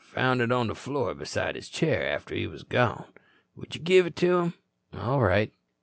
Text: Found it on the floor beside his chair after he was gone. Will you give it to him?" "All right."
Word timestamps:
Found 0.15 0.41
it 0.41 0.51
on 0.51 0.65
the 0.65 0.73
floor 0.73 1.13
beside 1.13 1.53
his 1.55 1.69
chair 1.69 2.07
after 2.09 2.33
he 2.33 2.47
was 2.47 2.63
gone. 2.63 3.05
Will 3.55 3.67
you 3.71 3.79
give 3.79 4.07
it 4.07 4.15
to 4.15 4.39
him?" 4.39 4.55
"All 4.97 5.21
right." 5.21 5.53